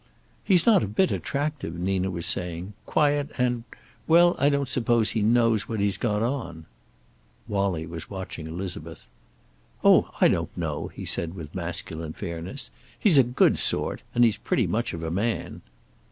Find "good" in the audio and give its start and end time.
13.23-13.59